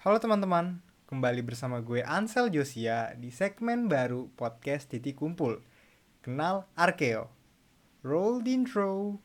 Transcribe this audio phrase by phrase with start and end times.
[0.00, 0.80] Halo teman-teman,
[1.12, 5.60] kembali bersama gue Ansel Josia di segmen baru podcast Titik Kumpul.
[6.24, 7.28] Kenal Arkeo.
[8.00, 9.20] Roll the intro.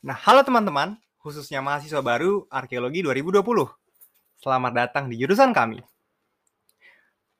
[0.00, 3.44] Nah, halo teman-teman, khususnya mahasiswa baru Arkeologi 2020.
[4.40, 5.84] Selamat datang di jurusan kami.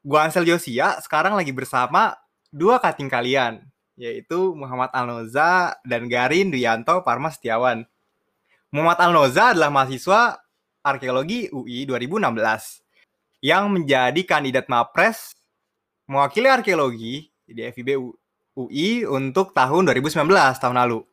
[0.04, 2.12] Gue Ansel Josia sekarang lagi bersama
[2.52, 3.64] dua kating kalian,
[3.96, 7.88] yaitu Muhammad Alnoza dan Garin Duyanto Parma Setiawan.
[8.68, 10.44] Muhammad Alnoza adalah mahasiswa
[10.84, 15.32] Arkeologi UI 2016 yang menjadi kandidat Mapres
[16.04, 17.96] mewakili arkeologi di FIB
[18.52, 20.28] UI untuk tahun 2019
[20.60, 21.08] tahun lalu.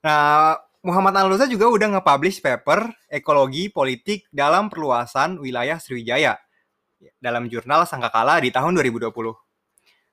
[0.00, 6.32] Nah, Muhammad Alnoza juga udah nge-publish paper Ekologi Politik dalam Perluasan Wilayah Sriwijaya
[7.20, 9.12] dalam jurnal Sangkakala di tahun 2020.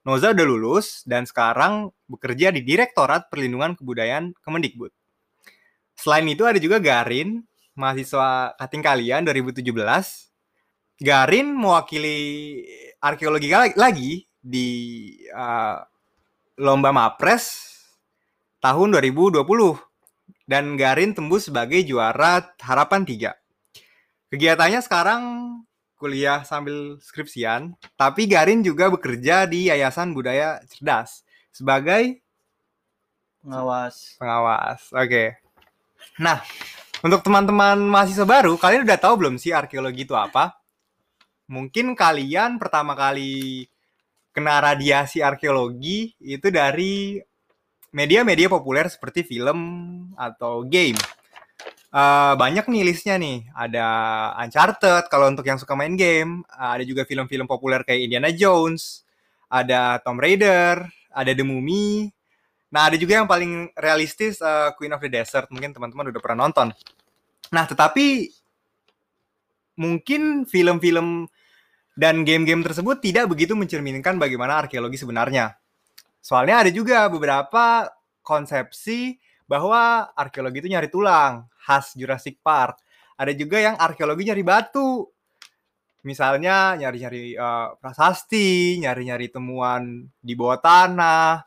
[0.04, 4.92] Noza udah lulus dan sekarang bekerja di Direktorat Perlindungan Kebudayaan Kemendikbud.
[5.96, 7.40] Selain itu ada juga Garin,
[7.80, 9.64] mahasiswa kating kalian 2017.
[11.00, 12.20] Garin mewakili
[13.00, 14.68] arkeologi la- lagi di
[15.32, 15.80] uh,
[16.60, 17.64] lomba Mapres
[18.60, 19.40] tahun 2020
[20.46, 23.34] dan Garin tembus sebagai juara Harapan 3.
[24.30, 25.22] Kegiatannya sekarang
[25.98, 32.22] kuliah sambil skripsian, tapi Garin juga bekerja di Yayasan Budaya Cerdas sebagai
[33.42, 34.90] pengawas pengawas.
[34.94, 35.42] Oke.
[36.22, 36.42] Nah,
[37.02, 40.58] untuk teman-teman mahasiswa baru, kalian udah tahu belum sih arkeologi itu apa?
[41.46, 43.66] Mungkin kalian pertama kali
[44.34, 47.22] kena radiasi arkeologi itu dari
[47.96, 49.60] media-media populer seperti film
[50.20, 51.00] atau game.
[51.96, 53.48] Eh, banyak nih listnya nih.
[53.56, 53.88] Ada
[54.44, 56.44] Uncharted kalau untuk yang suka main game.
[56.52, 59.08] Ada juga film-film populer kayak Indiana Jones.
[59.48, 60.84] Ada Tomb Raider.
[61.16, 62.12] Ada The Mummy.
[62.76, 65.48] Nah, ada juga yang paling realistis eh, Queen of the Desert.
[65.48, 66.76] Mungkin teman-teman udah pernah nonton.
[67.56, 68.28] Nah, tetapi
[69.80, 71.32] mungkin film-film
[71.96, 75.56] dan game-game tersebut tidak begitu mencerminkan bagaimana arkeologi sebenarnya.
[76.26, 77.86] Soalnya ada juga beberapa
[78.26, 82.82] konsepsi bahwa arkeologi itu nyari tulang, khas Jurassic Park.
[83.14, 85.06] Ada juga yang arkeologi nyari batu.
[86.02, 91.46] Misalnya nyari-nyari eh, prasasti, nyari-nyari temuan di bawah tanah.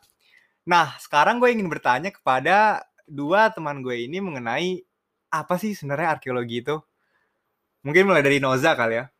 [0.71, 4.79] Nah, sekarang gue ingin bertanya kepada dua teman gue ini mengenai
[5.35, 6.79] apa sih sebenarnya arkeologi itu?
[7.83, 9.11] Mungkin mulai dari Noza kali ya.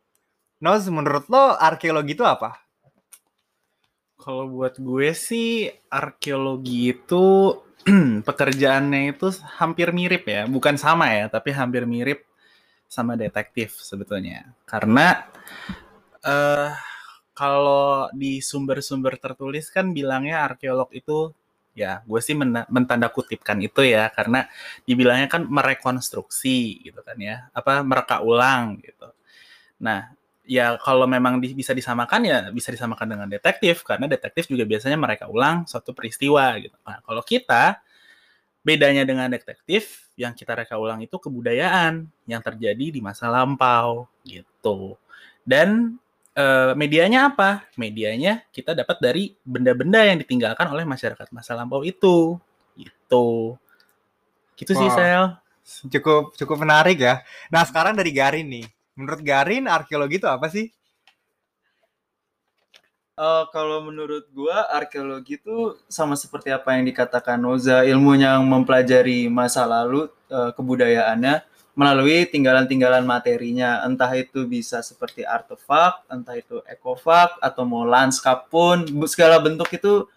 [0.63, 2.68] Noz, menurut lo arkeologi itu apa?
[4.19, 7.25] Kalau buat gue sih arkeologi itu
[8.27, 9.27] pekerjaannya itu
[9.59, 10.41] hampir mirip ya.
[10.55, 12.19] Bukan sama ya tapi hampir mirip
[12.89, 14.39] sama detektif sebetulnya.
[14.71, 15.07] Karena
[16.23, 16.71] eh
[17.35, 21.31] kalau di sumber-sumber tertulis kan bilangnya arkeolog itu
[21.71, 24.11] ya gue sih men- mentanda kutipkan itu ya.
[24.17, 24.45] Karena
[24.87, 27.47] dibilangnya kan merekonstruksi gitu kan ya.
[27.55, 29.07] Apa mereka ulang gitu.
[29.85, 30.11] Nah
[30.49, 34.97] ya kalau memang di- bisa disamakan ya bisa disamakan dengan detektif karena detektif juga biasanya
[34.97, 36.73] mereka ulang suatu peristiwa gitu.
[36.81, 37.77] Nah, kalau kita
[38.65, 44.97] bedanya dengan detektif yang kita reka ulang itu kebudayaan yang terjadi di masa lampau gitu.
[45.45, 46.01] Dan
[46.33, 47.69] eh, medianya apa?
[47.77, 52.41] Medianya kita dapat dari benda-benda yang ditinggalkan oleh masyarakat masa lampau itu.
[52.73, 53.53] Gitu.
[54.57, 54.97] Gitu sih, Wah.
[54.97, 55.25] Sel.
[55.93, 57.21] Cukup cukup menarik ya.
[57.53, 58.78] Nah, sekarang dari Garin nih.
[58.99, 60.67] Menurut Garin, arkeologi itu apa sih?
[63.19, 69.31] Eh, kalau menurut gua arkeologi itu sama seperti apa yang dikatakan Noza, ilmu yang mempelajari
[69.31, 71.47] masa lalu eh, kebudayaannya
[71.79, 78.83] melalui tinggalan-tinggalan materinya, entah itu bisa seperti artefak, entah itu ekofak atau mau lanskap pun
[79.07, 80.07] segala bentuk itu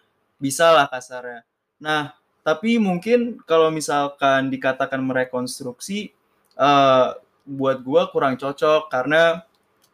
[0.43, 1.47] bisa lah kasarnya.
[1.79, 6.11] Nah, tapi mungkin kalau misalkan dikatakan merekonstruksi
[6.59, 7.09] eh,
[7.45, 9.43] buat gua kurang cocok karena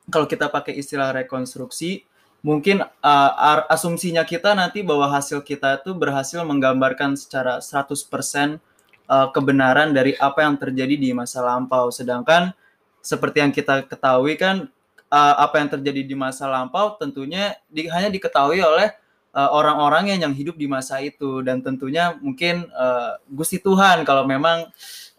[0.08, 2.08] kalau kita pakai istilah rekonstruksi
[2.40, 3.30] mungkin uh,
[3.68, 8.62] asumsinya kita nanti bahwa hasil kita itu berhasil menggambarkan secara 100%
[9.10, 11.90] uh, kebenaran dari apa yang terjadi di masa lampau.
[11.90, 12.54] Sedangkan
[13.02, 14.70] seperti yang kita ketahui kan
[15.10, 18.92] uh, apa yang terjadi di masa lampau tentunya di- hanya diketahui oleh
[19.34, 24.28] uh, orang-orang yang yang hidup di masa itu dan tentunya mungkin uh, Gusti Tuhan kalau
[24.28, 24.68] memang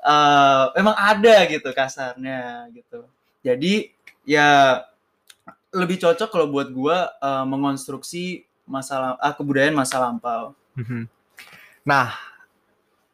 [0.03, 3.07] eh, emang ada gitu kasarnya gitu.
[3.43, 3.91] Jadi
[4.27, 4.81] ya
[5.69, 10.53] lebih cocok kalau buat gua eh, mengonstruksi masalah ah, kebudayaan masa lampau.
[10.77, 11.09] Mhm.
[11.83, 12.13] Nah,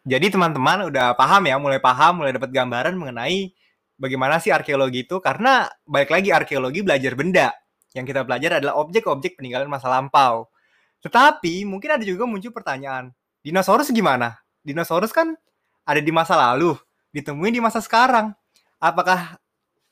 [0.04, 3.56] jadi teman-teman udah paham ya, mulai paham, mulai dapat gambaran mengenai
[3.96, 7.48] bagaimana sih arkeologi itu karena balik lagi arkeologi belajar benda.
[7.96, 10.52] Yang kita belajar adalah objek-objek peninggalan masa lampau.
[11.00, 14.36] Tetapi mungkin ada juga muncul pertanyaan, dinosaurus gimana?
[14.66, 15.40] Dinosaurus kan
[15.86, 16.74] ada di masa lalu,
[17.14, 18.34] ditemuin di masa sekarang.
[18.82, 19.38] Apakah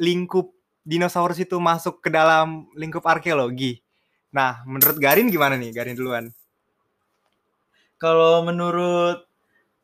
[0.01, 0.51] lingkup
[0.83, 3.79] dinosaurus itu masuk ke dalam lingkup arkeologi?
[4.33, 5.69] Nah, menurut Garin gimana nih?
[5.69, 6.25] Garin duluan.
[8.01, 9.23] Kalau menurut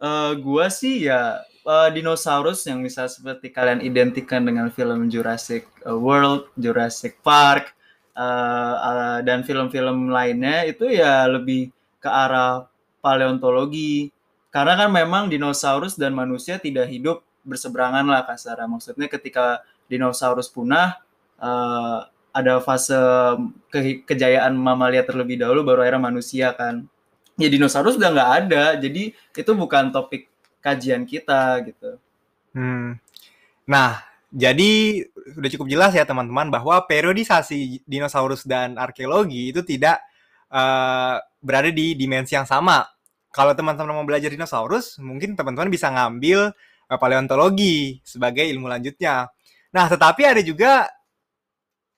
[0.01, 5.93] eh, gua sih ya eh, dinosaurus yang bisa seperti kalian identikan dengan film Jurassic eh,
[5.93, 7.71] World, Jurassic Park,
[8.17, 11.69] eh, eh, dan film-film lainnya itu ya lebih
[12.01, 12.65] ke arah
[12.99, 14.11] paleontologi.
[14.49, 18.65] Karena kan memang dinosaurus dan manusia tidak hidup berseberangan lah kasarnya.
[18.65, 20.97] Maksudnya ketika dinosaurus punah,
[21.37, 21.99] eh,
[22.29, 22.97] ada fase
[23.73, 26.85] ke- kejayaan mamalia terlebih dahulu, baru akhirnya manusia kan
[27.39, 30.27] ya dinosaurus udah nggak ada jadi itu bukan topik
[30.59, 31.95] kajian kita gitu
[32.49, 32.97] Hmm.
[33.69, 34.01] Nah,
[34.33, 35.05] jadi
[35.37, 40.01] sudah cukup jelas ya teman-teman bahwa periodisasi dinosaurus dan arkeologi itu tidak
[40.49, 41.15] eh,
[41.45, 42.89] berada di dimensi yang sama.
[43.29, 46.49] Kalau teman-teman mau belajar dinosaurus, mungkin teman-teman bisa ngambil
[46.89, 49.29] eh, paleontologi sebagai ilmu lanjutnya.
[49.69, 50.89] Nah, tetapi ada juga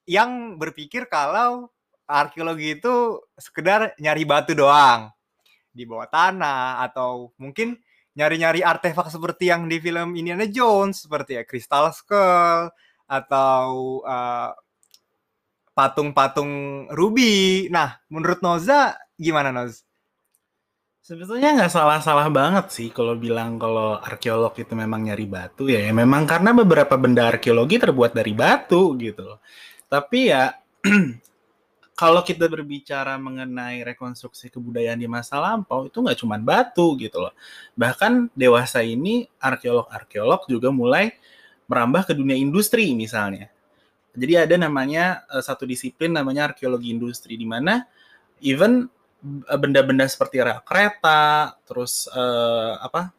[0.04, 1.72] yang berpikir kalau
[2.04, 5.08] arkeologi itu sekedar nyari batu doang
[5.72, 7.80] di bawah tanah atau mungkin
[8.12, 12.68] nyari-nyari artefak seperti yang di film Indiana Jones seperti ya Crystal Skull
[13.08, 14.52] atau uh,
[15.72, 16.52] patung-patung
[16.92, 17.72] ruby.
[17.72, 19.88] Nah, menurut Noza gimana Noz?
[21.02, 25.82] Sebetulnya nggak salah-salah banget sih kalau bilang kalau arkeolog itu memang nyari batu ya.
[25.82, 29.42] ya memang karena beberapa benda arkeologi terbuat dari batu gitu.
[29.90, 30.54] Tapi ya
[32.02, 37.34] kalau kita berbicara mengenai rekonstruksi kebudayaan di masa lampau itu nggak cuma batu gitu loh.
[37.74, 41.18] Bahkan dewasa ini arkeolog-arkeolog juga mulai
[41.66, 43.50] merambah ke dunia industri misalnya.
[44.14, 47.90] Jadi ada namanya eh, satu disiplin namanya arkeologi industri di mana
[48.38, 48.86] even
[49.56, 53.14] benda-benda seperti rel kereta, terus eh, apa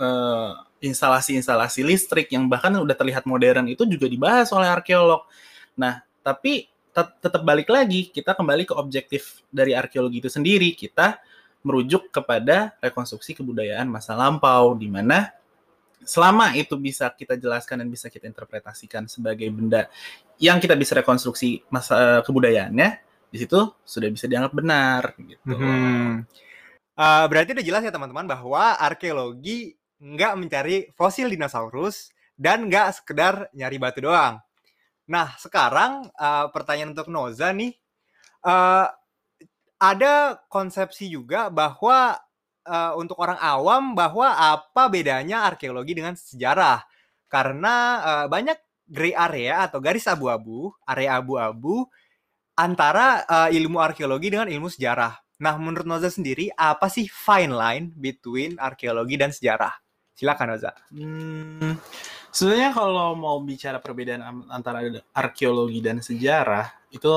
[0.00, 5.28] eh, instalasi-instalasi listrik yang bahkan udah terlihat modern itu juga dibahas oleh arkeolog.
[5.76, 10.72] Nah, tapi tet- tetap balik lagi kita kembali ke objektif dari arkeologi itu sendiri.
[10.72, 11.20] Kita
[11.60, 15.28] merujuk kepada rekonstruksi kebudayaan masa lampau di mana
[16.00, 19.84] selama itu bisa kita jelaskan dan bisa kita interpretasikan sebagai benda
[20.40, 25.54] yang kita bisa rekonstruksi masa kebudayaannya di situ sudah bisa dianggap benar gitu.
[25.54, 26.26] Hmm.
[26.98, 33.48] Uh, berarti udah jelas ya teman-teman bahwa arkeologi nggak mencari fosil dinosaurus dan nggak sekedar
[33.54, 34.42] nyari batu doang.
[35.10, 37.74] Nah, sekarang uh, pertanyaan untuk Noza nih,
[38.44, 38.86] uh,
[39.80, 40.14] ada
[40.52, 42.14] konsepsi juga bahwa
[42.68, 46.84] uh, untuk orang awam bahwa apa bedanya arkeologi dengan sejarah?
[47.30, 48.58] Karena uh, banyak
[48.90, 51.86] gray area atau garis abu-abu, area abu-abu
[52.56, 55.16] antara uh, ilmu arkeologi dengan ilmu sejarah.
[55.40, 59.72] Nah, menurut Noza sendiri, apa sih fine line between arkeologi dan sejarah?
[60.12, 60.76] Silakan Noza.
[60.92, 61.80] Hmm,
[62.28, 64.20] sebenarnya kalau mau bicara perbedaan
[64.52, 64.84] antara
[65.16, 67.08] arkeologi dan sejarah itu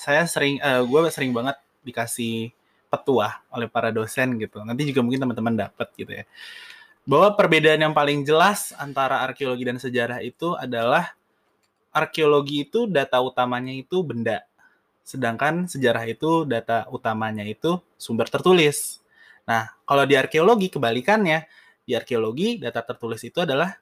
[0.00, 2.48] saya sering, eh, gue sering banget dikasih
[2.88, 4.64] petuah oleh para dosen gitu.
[4.64, 6.24] Nanti juga mungkin teman-teman dapat gitu ya.
[7.04, 11.12] Bahwa perbedaan yang paling jelas antara arkeologi dan sejarah itu adalah
[11.92, 14.44] arkeologi itu data utamanya itu benda,
[15.08, 19.00] sedangkan sejarah itu data utamanya itu sumber tertulis.
[19.48, 21.48] Nah, kalau di arkeologi kebalikannya,
[21.88, 23.72] di arkeologi data tertulis itu adalah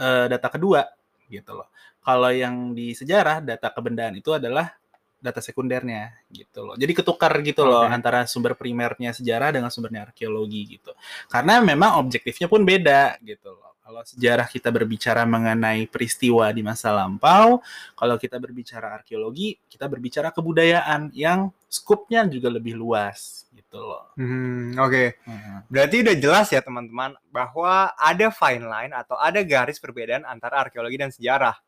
[0.00, 0.80] eh, data kedua
[1.28, 1.68] gitu loh.
[2.00, 4.72] Kalau yang di sejarah data kebendaan itu adalah
[5.20, 6.74] data sekundernya gitu loh.
[6.74, 7.92] Jadi ketukar gitu loh Oke.
[7.92, 10.96] antara sumber primernya sejarah dengan sumbernya arkeologi gitu.
[11.28, 13.71] Karena memang objektifnya pun beda gitu loh.
[13.92, 17.60] Kalau sejarah kita berbicara mengenai peristiwa di masa lampau,
[17.92, 24.16] kalau kita berbicara arkeologi, kita berbicara kebudayaan yang skupnya juga lebih luas gitu loh.
[24.16, 25.60] Hmm, Oke, Hmm.
[25.68, 30.96] berarti udah jelas ya teman-teman bahwa ada fine line atau ada garis perbedaan antara arkeologi
[30.96, 31.60] dan sejarah.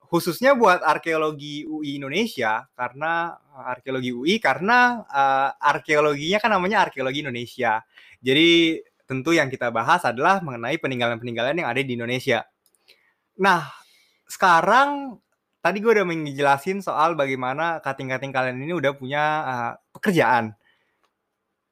[0.00, 7.20] Khususnya buat arkeologi UI Indonesia karena uh, arkeologi UI karena uh, arkeologinya kan namanya arkeologi
[7.20, 7.84] Indonesia.
[8.24, 12.44] Jadi tentu yang kita bahas adalah mengenai peninggalan-peninggalan yang ada di Indonesia.
[13.40, 13.68] Nah,
[14.24, 15.20] sekarang
[15.60, 20.56] tadi gue udah menjelasin soal bagaimana kating-kating kalian ini udah punya uh, pekerjaan.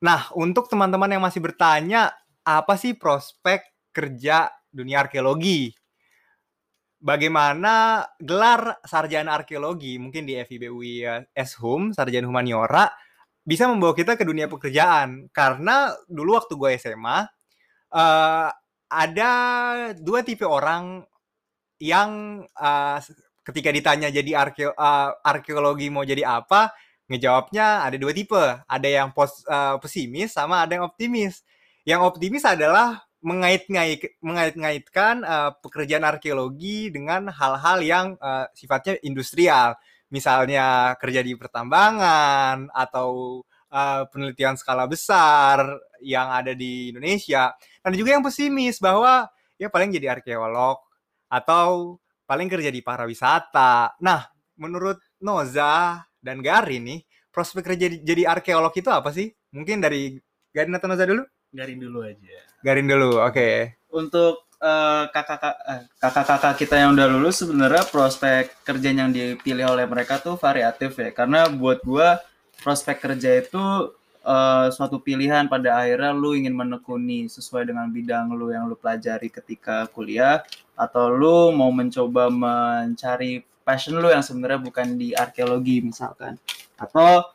[0.02, 2.10] Nah, untuk teman-teman yang masih bertanya,
[2.42, 3.62] apa sih prospek
[3.94, 5.70] kerja dunia arkeologi.
[7.02, 11.02] Bagaimana gelar sarjana arkeologi mungkin di FIB UI
[11.34, 12.86] Eshum, sarjana humaniora
[13.42, 15.28] bisa membawa kita ke dunia pekerjaan.
[15.34, 17.18] Karena dulu waktu gue SMA
[17.94, 18.48] eh,
[18.92, 19.32] ada
[19.98, 21.02] dua tipe orang
[21.82, 22.98] yang eh,
[23.42, 26.70] ketika ditanya jadi arkeo, eh, arkeologi mau jadi apa
[27.10, 28.42] ngejawabnya ada dua tipe.
[28.66, 31.42] Ada yang pos, eh, pesimis sama ada yang optimis.
[31.82, 39.74] Yang optimis adalah mengait-ngait mengait-ngaitkan eh, pekerjaan arkeologi dengan hal-hal yang eh, sifatnya industrial
[40.12, 43.40] misalnya kerja di pertambangan atau
[43.72, 45.64] uh, penelitian skala besar
[46.04, 47.56] yang ada di Indonesia.
[47.80, 49.26] Dan juga yang pesimis bahwa
[49.56, 50.78] ya paling jadi arkeolog
[51.32, 51.96] atau
[52.28, 53.96] paling kerja di pariwisata.
[54.04, 54.20] Nah,
[54.60, 57.00] menurut Noza dan Garin nih,
[57.32, 59.32] prospek kerja di- jadi arkeolog itu apa sih?
[59.56, 60.20] Mungkin dari
[60.52, 61.24] Garin atau Noza dulu?
[61.52, 62.36] Garin dulu aja.
[62.60, 63.80] Garin dulu, oke.
[63.92, 70.22] untuk eh, eh, kakak-kakak kita yang udah lulus sebenarnya prospek kerja yang dipilih oleh mereka
[70.22, 71.10] tuh variatif ya.
[71.10, 72.22] Karena buat gua
[72.62, 73.64] prospek kerja itu
[74.22, 79.28] eh, suatu pilihan pada akhirnya lu ingin menekuni sesuai dengan bidang lu yang lu pelajari
[79.28, 80.46] ketika kuliah
[80.78, 86.38] atau lu mau mencoba mencari passion lu yang sebenarnya bukan di arkeologi misalkan.
[86.78, 87.26] Atau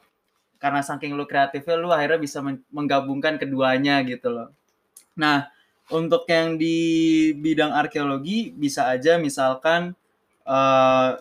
[0.57, 4.49] karena saking lu kreatifnya lu akhirnya bisa men- menggabungkan keduanya gitu loh.
[5.13, 5.56] Nah
[5.91, 6.77] untuk yang di
[7.37, 9.95] bidang arkeologi bisa aja misalkan
[10.47, 11.11] eh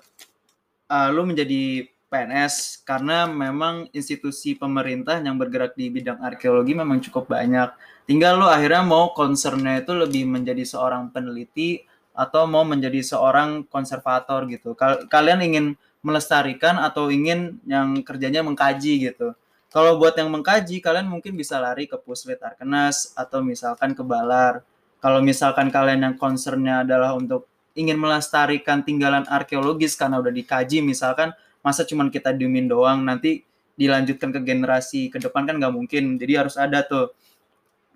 [0.91, 7.35] eh, lu menjadi PNS karena memang institusi pemerintah yang bergerak di bidang arkeologi memang cukup
[7.35, 7.75] banyak.
[8.07, 11.83] Tinggal lu akhirnya mau concernnya itu lebih menjadi seorang peneliti
[12.15, 14.79] atau mau menjadi seorang konservator gitu.
[14.79, 15.67] Kal- Kalian ingin
[16.01, 19.35] melestarikan atau ingin yang kerjanya mengkaji gitu.
[19.75, 24.63] Kalau buat yang mengkaji, kalian mungkin bisa lari ke Puslit Arkenas atau misalkan ke Balar.
[25.03, 31.35] Kalau misalkan kalian yang concernnya adalah untuk ingin melestarikan tinggalan arkeologis karena udah dikaji misalkan,
[31.61, 33.45] masa cuman kita diemin doang, nanti
[33.77, 36.17] dilanjutkan ke generasi ke depan kan nggak mungkin.
[36.17, 37.13] Jadi harus ada tuh.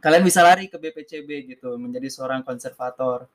[0.01, 3.29] Kalian bisa lari ke BPCB gitu, menjadi seorang konservator.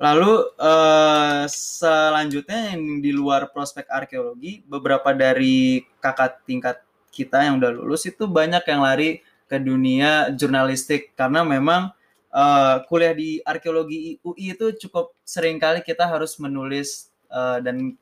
[0.00, 6.80] Lalu eh, selanjutnya yang di luar prospek arkeologi, beberapa dari kakak tingkat
[7.12, 11.12] kita yang udah lulus itu banyak yang lari ke dunia jurnalistik.
[11.12, 11.92] Karena memang
[12.32, 17.92] eh, kuliah di arkeologi UI itu cukup sering kali kita harus menulis eh, dan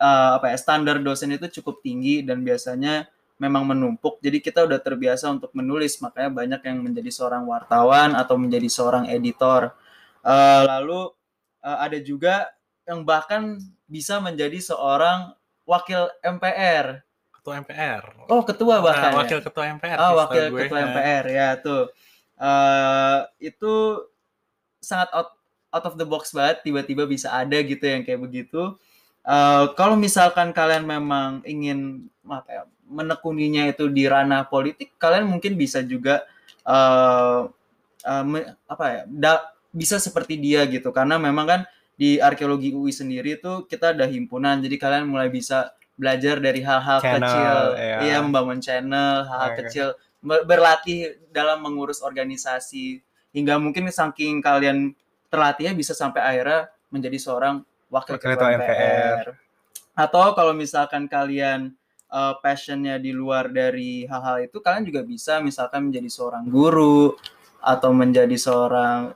[0.00, 3.06] eh, apa ya standar dosen itu cukup tinggi dan biasanya
[3.38, 4.18] memang menumpuk.
[4.18, 9.06] Jadi kita udah terbiasa untuk menulis makanya banyak yang menjadi seorang wartawan atau menjadi seorang
[9.12, 9.72] editor.
[10.26, 11.14] Eh, lalu
[11.62, 12.50] eh, ada juga
[12.84, 15.32] yang bahkan bisa menjadi seorang
[15.64, 17.07] wakil MPR
[17.48, 18.02] Ketua MPR.
[18.28, 19.18] oh ketua bahkan Nah, ya?
[19.24, 19.96] wakil ketua MPR.
[19.98, 20.60] Oh, wakil gue.
[20.68, 21.82] ketua Nah, MPR ya tuh.
[22.36, 23.72] Eh itu
[24.78, 25.32] sangat out,
[25.68, 28.76] out of the box banget tiba-tiba bisa ada gitu yang kayak begitu.
[29.24, 35.56] Eh kalau misalkan kalian memang ingin apa ya, menekuninya itu di ranah politik, kalian mungkin
[35.56, 36.28] bisa juga
[36.62, 37.40] eh
[38.04, 39.02] eh, me- apa ya?
[39.08, 41.60] da- bisa seperti dia gitu karena memang kan
[41.92, 47.02] di arkeologi UI sendiri tuh kita ada himpunan jadi kalian mulai bisa belajar dari hal-hal
[47.02, 47.98] kecil ya.
[48.06, 49.58] iya membangun channel hal-hal Oke.
[49.66, 49.86] kecil
[50.22, 53.02] ber- berlatih dalam mengurus organisasi
[53.34, 54.94] hingga mungkin saking kalian
[55.28, 57.60] terlatihnya bisa sampai akhirnya menjadi seorang
[57.92, 59.36] wakil Wakil ketua MPR.
[59.92, 61.74] Atau kalau misalkan kalian
[62.08, 67.12] eh, passionnya di luar dari hal-hal itu, kalian juga bisa misalkan menjadi seorang guru
[67.60, 69.12] atau menjadi seorang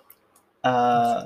[0.60, 1.20] eh,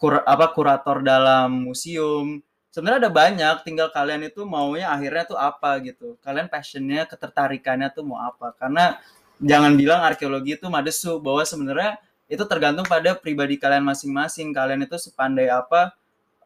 [0.00, 2.42] kur- apa kurator dalam museum.
[2.74, 6.18] Sebenarnya ada banyak, tinggal kalian itu maunya akhirnya tuh apa gitu.
[6.26, 8.50] Kalian passionnya, ketertarikannya tuh mau apa?
[8.58, 8.98] Karena
[9.38, 14.50] jangan bilang arkeologi itu madesu, bahwa sebenarnya itu tergantung pada pribadi kalian masing-masing.
[14.50, 15.94] Kalian itu sepandai apa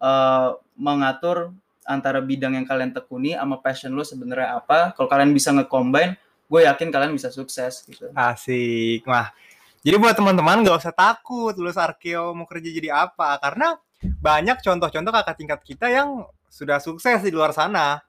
[0.04, 1.56] eh, mengatur
[1.88, 4.92] antara bidang yang kalian tekuni sama passion lo sebenarnya apa.
[4.92, 6.12] Kalau kalian bisa nge-combine,
[6.44, 8.12] gue yakin kalian bisa sukses gitu.
[8.12, 9.00] Asik.
[9.08, 9.32] Wah,
[9.80, 13.40] jadi buat teman-teman gak usah takut lulus arkeo mau kerja jadi apa.
[13.40, 18.00] Karena banyak contoh-contoh kakak tingkat kita yang sudah sukses di luar sana.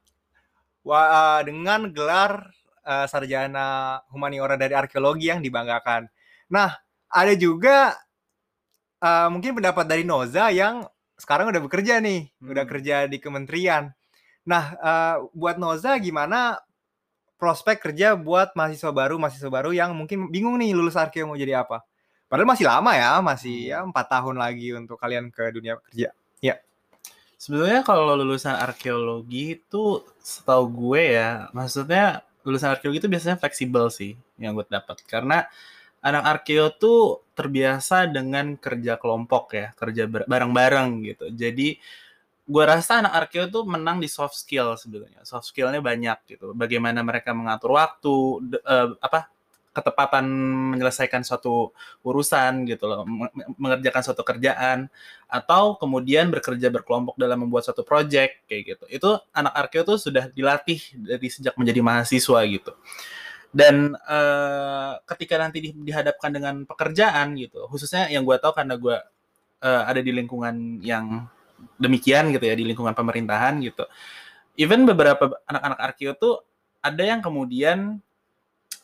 [0.86, 2.50] Wah, eh, dengan gelar
[2.88, 6.10] eh, sarjana humaniora dari arkeologi yang dibanggakan.
[6.50, 6.74] Nah,
[7.12, 7.94] ada juga
[9.04, 10.84] eh, mungkin pendapat dari Noza yang
[11.20, 12.72] sekarang udah bekerja nih, udah Hmm.
[12.72, 13.92] kerja di kementerian.
[14.48, 16.60] Nah, eh, buat Noza gimana
[17.40, 21.64] prospek kerja buat mahasiswa baru mahasiswa baru yang mungkin bingung nih lulus arkeo mau jadi
[21.64, 21.82] apa
[22.30, 26.14] padahal masih lama ya masih ya empat tahun lagi untuk kalian ke dunia kerja
[27.40, 34.12] Sebenarnya kalau lulusan arkeologi itu setahu gue ya, maksudnya lulusan arkeologi itu biasanya fleksibel sih
[34.36, 35.00] yang gue dapat.
[35.08, 35.48] Karena
[36.04, 41.32] anak arkeo tuh terbiasa dengan kerja kelompok ya, kerja bareng-bareng gitu.
[41.32, 41.80] Jadi
[42.44, 45.24] gue rasa anak arkeo tuh menang di soft skill sebetulnya.
[45.24, 46.52] Soft skillnya banyak gitu.
[46.52, 48.16] Bagaimana mereka mengatur waktu,
[48.52, 49.32] de- eh, apa
[49.70, 50.26] ketepatan
[50.76, 51.72] menyelesaikan suatu
[52.02, 54.90] urusan gitu loh, me- mengerjakan suatu kerjaan
[55.30, 58.86] atau kemudian bekerja berkelompok dalam membuat suatu project kayak gitu.
[58.90, 62.74] Itu anak arkeo tuh sudah dilatih dari sejak menjadi mahasiswa gitu.
[63.50, 68.98] Dan eh, ketika nanti di- dihadapkan dengan pekerjaan gitu, khususnya yang gue tahu karena gue
[69.62, 71.26] eh, ada di lingkungan yang
[71.78, 73.86] demikian gitu ya, di lingkungan pemerintahan gitu.
[74.58, 76.36] Even beberapa anak-anak arkeo tuh
[76.80, 78.00] ada yang kemudian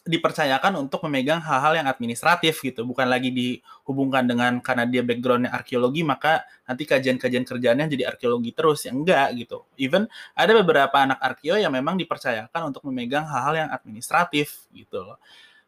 [0.06, 6.06] dipercayakan untuk memegang hal-hal yang administratif gitu, bukan lagi dihubungkan dengan karena dia backgroundnya arkeologi
[6.06, 9.66] maka nanti kajian-kajian kerjaannya jadi arkeologi terus ya enggak gitu.
[9.82, 10.06] Even
[10.38, 15.18] ada beberapa anak arkeo yang memang dipercayakan untuk memegang hal-hal yang administratif gitu loh.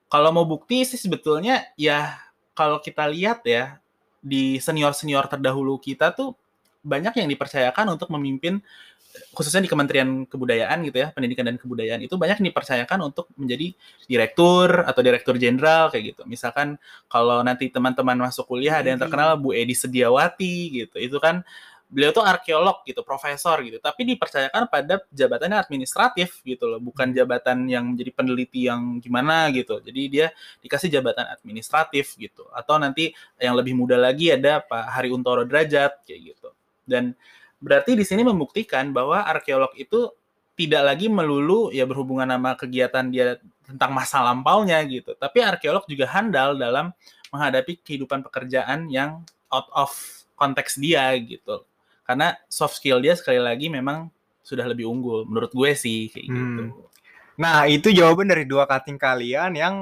[0.05, 2.15] Kalau mau bukti sih sebetulnya ya
[2.53, 3.81] kalau kita lihat ya
[4.21, 6.37] di senior-senior terdahulu kita tuh
[6.85, 8.61] banyak yang dipercayakan untuk memimpin
[9.33, 13.73] khususnya di Kementerian Kebudayaan gitu ya, Pendidikan dan Kebudayaan itu banyak dipercayakan untuk menjadi
[14.05, 16.21] direktur atau direktur jenderal kayak gitu.
[16.25, 20.95] Misalkan kalau nanti teman-teman masuk kuliah ada yang terkenal Bu Edi Sediawati gitu.
[20.97, 21.45] Itu kan
[21.87, 27.63] beliau tuh arkeolog gitu, profesor gitu, tapi dipercayakan pada jabatan administratif gitu loh, bukan jabatan
[27.63, 29.79] yang menjadi peneliti yang gimana gitu.
[29.79, 30.27] Jadi dia
[30.59, 32.43] dikasih jabatan administratif gitu.
[32.51, 36.49] Atau nanti yang lebih muda lagi ada Pak Hari Untoro Derajat kayak gitu.
[36.83, 37.15] Dan
[37.57, 40.09] berarti di sini membuktikan bahwa arkeolog itu
[40.57, 46.09] tidak lagi melulu ya berhubungan sama kegiatan dia tentang masa lampaunya gitu, tapi arkeolog juga
[46.09, 46.89] handal dalam
[47.29, 49.21] menghadapi kehidupan pekerjaan yang
[49.53, 49.91] out of
[50.39, 51.67] konteks dia gitu.
[52.07, 54.07] Karena soft skill dia sekali lagi memang
[54.39, 56.61] sudah lebih unggul menurut gue sih kayak gitu.
[56.71, 56.87] Hmm.
[57.37, 59.75] Nah, itu jawaban dari dua kating kalian yang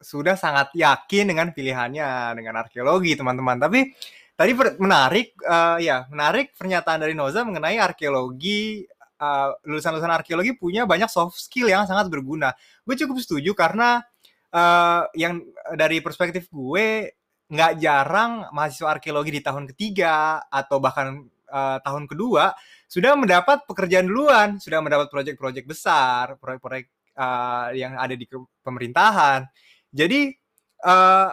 [0.00, 3.60] sudah sangat yakin dengan pilihannya dengan arkeologi, teman-teman.
[3.60, 3.92] Tapi
[4.40, 8.88] tadi menarik eh, ya, menarik pernyataan dari Noza mengenai arkeologi
[9.20, 12.56] eh, lulusan-lulusan arkeologi punya banyak soft skill yang sangat berguna.
[12.80, 14.00] Gue cukup setuju karena
[14.48, 15.44] eh, yang
[15.76, 17.12] dari perspektif gue
[17.52, 22.56] nggak jarang mahasiswa arkeologi di tahun ketiga atau bahkan eh, tahun kedua
[22.88, 28.26] sudah mendapat pekerjaan duluan, sudah mendapat proyek-proyek besar, proyek-proyek uh, yang ada di
[28.66, 29.46] pemerintahan.
[29.94, 30.34] Jadi
[30.82, 31.30] uh,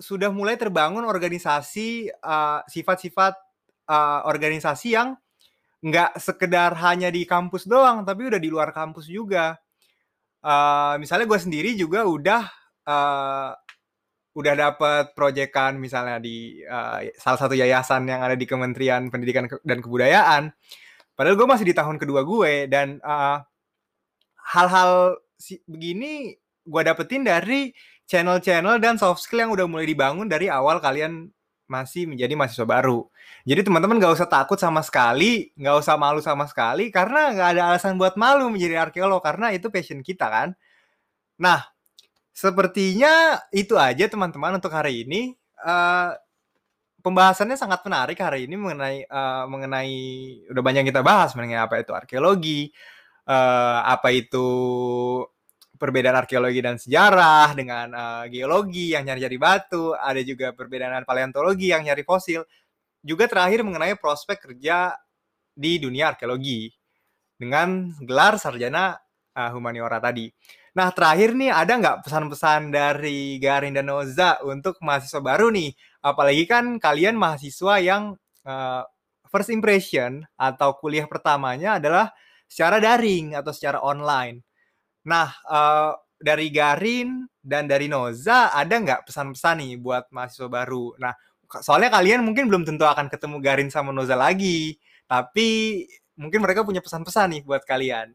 [0.00, 3.36] sudah mulai terbangun organisasi uh, sifat-sifat
[3.86, 5.14] uh, organisasi yang
[5.80, 9.60] nggak sekedar hanya di kampus doang, tapi udah di luar kampus juga.
[10.40, 12.42] Uh, misalnya gue sendiri juga udah
[12.88, 13.52] uh,
[14.32, 19.78] udah dapat proyekan misalnya di uh, salah satu yayasan yang ada di Kementerian Pendidikan dan
[19.84, 20.48] Kebudayaan.
[21.12, 23.42] Padahal gue masih di tahun kedua gue dan uh,
[24.56, 26.32] hal-hal si- begini
[26.64, 27.68] gue dapetin dari
[28.10, 31.30] channel-channel dan soft skill yang udah mulai dibangun dari awal kalian
[31.70, 33.06] masih menjadi mahasiswa baru.
[33.46, 37.62] Jadi teman-teman gak usah takut sama sekali, gak usah malu sama sekali, karena gak ada
[37.70, 40.48] alasan buat malu menjadi arkeolog, karena itu passion kita kan.
[41.38, 41.70] Nah,
[42.34, 45.38] sepertinya itu aja teman-teman untuk hari ini.
[45.62, 46.10] Eh,
[47.06, 49.94] pembahasannya sangat menarik hari ini mengenai eh, mengenai
[50.50, 52.60] udah banyak kita bahas mengenai apa itu arkeologi,
[53.30, 54.48] eh, apa itu
[55.80, 61.88] perbedaan arkeologi dan sejarah dengan eh, geologi yang nyari-nyari batu, ada juga perbedaan paleontologi yang
[61.88, 62.44] nyari fosil.
[63.00, 64.92] Juga terakhir mengenai prospek kerja
[65.56, 66.68] di dunia arkeologi
[67.40, 68.92] dengan gelar sarjana
[69.32, 70.28] eh, humaniora tadi.
[70.76, 75.72] Nah, terakhir nih ada nggak pesan-pesan dari Garin dan Noza untuk mahasiswa baru nih?
[76.04, 78.14] Apalagi kan kalian mahasiswa yang
[78.44, 78.82] eh,
[79.32, 82.12] first impression atau kuliah pertamanya adalah
[82.50, 84.49] secara daring atau secara online.
[85.06, 90.92] Nah, eh, dari Garin dan dari Noza ada nggak pesan-pesan nih buat mahasiswa baru?
[91.00, 91.16] Nah,
[91.64, 94.76] soalnya kalian mungkin belum tentu akan ketemu Garin sama Noza lagi,
[95.08, 95.82] tapi
[96.20, 98.12] mungkin mereka punya pesan-pesan nih buat kalian.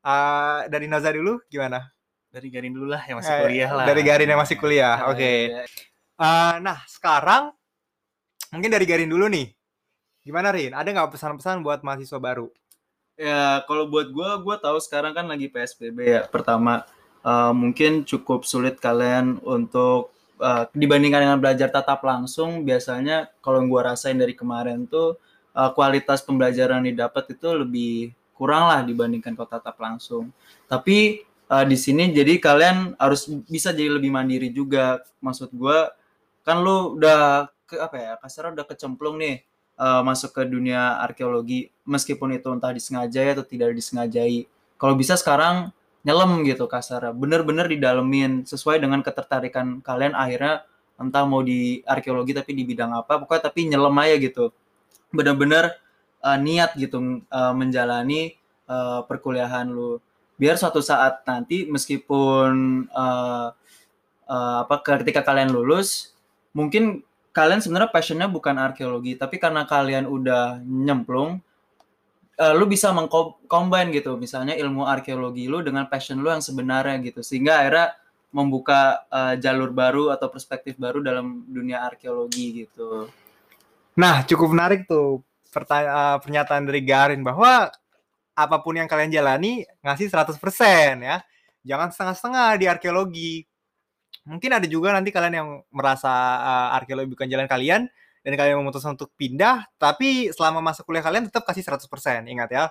[0.00, 1.88] Eh, dari Noza dulu gimana?
[2.30, 3.84] Dari Garin dulu lah yang masih Eh, kuliah lah.
[3.88, 5.18] Dari Garin yang masih kuliah, Ah, oke.
[5.50, 5.64] iya.
[6.20, 7.50] Eh, nah, sekarang
[8.52, 9.48] mungkin dari Garin dulu nih.
[10.20, 10.76] Gimana Rin?
[10.76, 12.52] Ada nggak pesan-pesan buat mahasiswa baru?
[13.20, 16.22] Ya, kalau buat gue, gue tahu sekarang kan lagi PSBB ya.
[16.24, 16.88] Pertama,
[17.20, 20.08] eh, mungkin cukup sulit kalian untuk
[20.40, 22.64] eh, dibandingkan dengan belajar tatap langsung.
[22.64, 25.20] Biasanya kalau gue rasain dari kemarin tuh
[25.52, 30.32] eh, kualitas pembelajaran yang didapat itu lebih kurang lah dibandingkan kalau tatap langsung.
[30.64, 35.04] Tapi eh, di sini jadi kalian harus bisa jadi lebih mandiri juga.
[35.20, 35.78] Maksud gue,
[36.40, 39.44] kan lu udah ke apa ya kasarnya udah kecemplung nih
[39.80, 44.44] eh, masuk ke dunia arkeologi meskipun itu entah disengajai atau tidak disengajai.
[44.76, 45.72] Kalau bisa sekarang
[46.04, 47.12] nyelam gitu kasar.
[47.12, 50.16] Bener-bener didalemin sesuai dengan ketertarikan kalian.
[50.16, 50.64] Akhirnya
[51.00, 54.52] entah mau di arkeologi tapi di bidang apa pokoknya tapi nyelam aja gitu.
[55.12, 55.76] Bener-bener
[56.24, 58.36] uh, niat gitu uh, menjalani
[58.68, 60.00] uh, perkuliahan lu.
[60.40, 63.52] Biar suatu saat nanti meskipun uh,
[64.24, 66.16] uh, apa ketika kalian lulus
[66.56, 71.38] mungkin kalian sebenarnya passionnya bukan arkeologi tapi karena kalian udah nyemplung
[72.40, 77.20] uh, lu bisa mengcombine gitu misalnya ilmu arkeologi lu dengan passion lu yang sebenarnya gitu
[77.20, 77.94] sehingga akhirnya
[78.30, 83.10] membuka uh, jalur baru atau perspektif baru dalam dunia arkeologi gitu.
[83.98, 87.74] Nah, cukup menarik tuh pertanya- uh, pernyataan dari Garin bahwa
[88.38, 91.18] apa pun yang kalian jalani ngasih 100% ya.
[91.66, 93.32] Jangan setengah-setengah di arkeologi.
[94.28, 97.88] Mungkin ada juga nanti kalian yang merasa uh, arkeologi bukan jalan kalian
[98.20, 102.64] dan kalian memutuskan untuk pindah, tapi selama masa kuliah kalian tetap kasih 100%, ingat ya.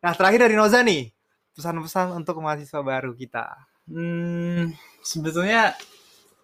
[0.00, 1.12] Nah, terakhir dari Noza nih,
[1.52, 3.44] pesan-pesan untuk mahasiswa baru kita.
[3.86, 4.72] Hmm,
[5.04, 5.76] sebetulnya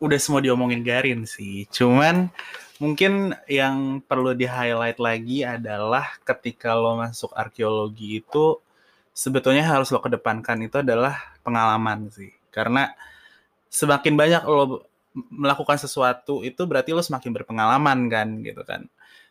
[0.02, 1.64] udah semua diomongin Garin sih.
[1.72, 2.28] Cuman
[2.82, 8.58] mungkin yang perlu di-highlight lagi adalah ketika lo masuk arkeologi itu
[9.14, 12.34] sebetulnya harus lo kedepankan itu adalah pengalaman sih.
[12.50, 12.90] Karena
[13.72, 14.84] semakin banyak lo
[15.32, 18.84] melakukan sesuatu itu berarti lo semakin berpengalaman kan gitu kan.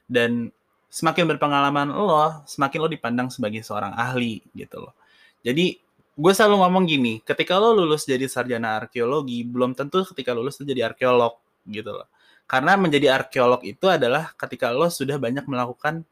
[0.10, 0.49] Dan
[0.89, 4.97] semakin berpengalaman lo, semakin lo dipandang sebagai seorang ahli gitu loh.
[5.45, 5.77] Jadi
[6.17, 10.65] gue selalu ngomong gini, ketika lo lulus jadi sarjana arkeologi, belum tentu ketika lulus lo
[10.65, 11.38] jadi arkeolog
[11.69, 12.10] gitu loh.
[12.49, 16.04] Karena menjadi arkeolog itu adalah ketika lo sudah banyak melakukan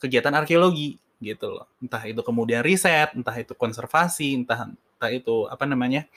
[0.00, 1.68] kegiatan arkeologi gitu loh.
[1.80, 6.08] Entah itu kemudian riset, entah itu konservasi, entah entah itu apa namanya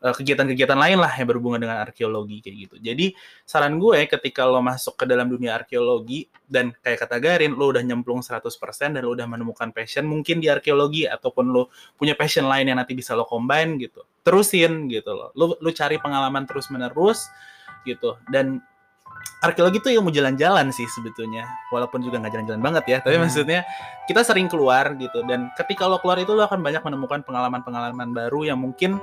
[0.00, 2.76] kegiatan-kegiatan lain lah yang berhubungan dengan arkeologi kayak gitu.
[2.80, 3.12] Jadi
[3.44, 7.84] saran gue ketika lo masuk ke dalam dunia arkeologi dan kayak kata Garin lo udah
[7.84, 8.48] nyemplung 100%
[8.96, 11.68] dan lo udah menemukan passion mungkin di arkeologi ataupun lo
[12.00, 14.00] punya passion lain yang nanti bisa lo combine gitu.
[14.24, 15.36] Terusin gitu loh.
[15.36, 17.28] Lo lo cari pengalaman terus-menerus
[17.84, 18.60] gitu dan
[19.40, 23.24] arkeologi itu ilmu jalan-jalan sih sebetulnya walaupun juga nggak jalan-jalan banget ya tapi Hmm.
[23.24, 23.64] maksudnya
[24.04, 28.52] kita sering keluar gitu dan ketika lo keluar itu lo akan banyak menemukan pengalaman-pengalaman baru
[28.52, 29.00] yang mungkin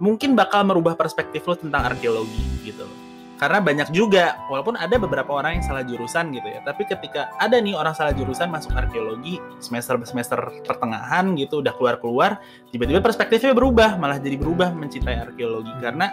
[0.00, 2.82] mungkin bakal merubah perspektif lo tentang arkeologi gitu.
[2.88, 3.10] Loh
[3.40, 7.56] karena banyak juga walaupun ada beberapa orang yang salah jurusan gitu ya tapi ketika ada
[7.56, 10.36] nih orang salah jurusan masuk arkeologi semester semester
[10.68, 12.36] pertengahan gitu udah keluar keluar
[12.68, 15.72] tiba-tiba perspektifnya berubah malah jadi berubah mencintai arkeologi.
[15.80, 16.12] Karena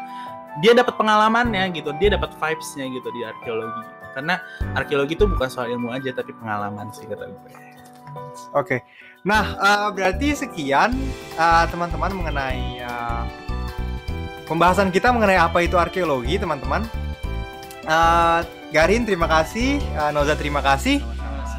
[0.64, 3.84] dia dapat pengalamannya gitu dia dapat vibes-nya gitu di arkeologi.
[4.16, 4.40] Karena
[4.80, 7.52] arkeologi itu bukan soal ilmu aja tapi pengalaman sih kata gue.
[8.56, 8.88] Oke.
[9.28, 10.96] Nah, eh, berarti sekian
[11.36, 13.47] eh, teman-teman mengenai eh,
[14.48, 16.88] pembahasan kita mengenai apa itu arkeologi, teman-teman.
[17.88, 18.40] Eh,
[18.72, 19.80] Garin, terima kasih.
[19.80, 21.04] Eh, Noza, terima kasih.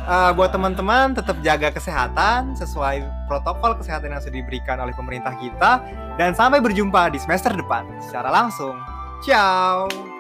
[0.09, 5.85] Eh, buat teman-teman, tetap jaga kesehatan sesuai protokol kesehatan yang sudah diberikan oleh pemerintah kita.
[6.17, 8.75] Dan sampai berjumpa di semester depan secara langsung.
[9.21, 10.18] Ciao.